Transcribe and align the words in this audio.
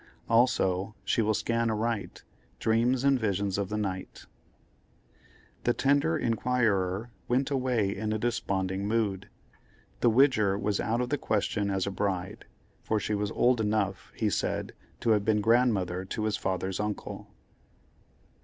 "Also, 0.27 0.95
she 1.03 1.21
will 1.21 1.35
scan 1.35 1.69
aright, 1.69 2.23
Dreams 2.57 3.03
and 3.03 3.19
visions 3.19 3.59
of 3.59 3.69
the 3.69 3.77
night." 3.77 4.25
The 5.63 5.75
tender 5.75 6.17
inquirer 6.17 7.11
went 7.27 7.51
away 7.51 7.95
in 7.95 8.11
a 8.11 8.17
desponding 8.17 8.87
mood. 8.87 9.29
The 9.99 10.09
Widger 10.09 10.57
was 10.57 10.79
out 10.79 11.01
of 11.01 11.09
the 11.09 11.19
question 11.19 11.69
as 11.69 11.85
a 11.85 11.91
bride, 11.91 12.45
"for 12.81 12.99
she 12.99 13.13
was 13.13 13.29
old 13.29 13.61
enough," 13.61 14.11
he 14.15 14.31
said, 14.31 14.73
"to 15.01 15.11
have 15.11 15.23
been 15.23 15.39
grandmother 15.39 16.03
to 16.05 16.23
his 16.23 16.35
father's 16.35 16.79
uncle." 16.79 17.27